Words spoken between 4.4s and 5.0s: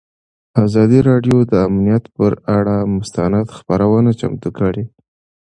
کړې.